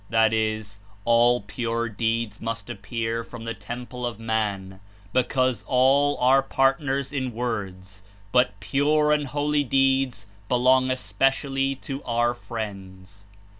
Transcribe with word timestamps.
That 0.09 0.33
is— 0.33 0.79
all 1.05 1.41
pure 1.41 1.87
deeds 1.87 2.41
must 2.41 2.71
appear 2.71 3.23
from 3.23 3.43
the 3.43 3.53
temple 3.53 4.03
of 4.03 4.17
man, 4.19 4.79
because 5.13 5.63
all 5.67 6.17
are 6.17 6.41
part 6.41 6.81
ners 6.81 7.15
in 7.15 7.33
tiords, 7.33 8.01
but 8.31 8.59
pure 8.59 9.11
and 9.11 9.27
holy 9.27 9.63
deeds 9.63 10.25
belong^ 10.49 10.91
espe 10.91 11.19
cially 11.29 11.79
to 11.81 12.01
Our 12.03 12.33
friends. 12.33 13.27